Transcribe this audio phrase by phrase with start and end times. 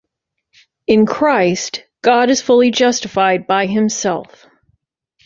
[0.87, 4.47] In Christ, God is fully justified by Himself.